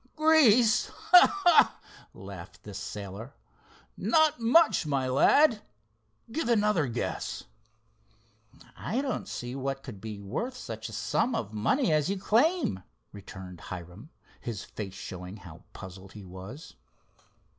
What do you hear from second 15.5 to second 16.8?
puzzled he was.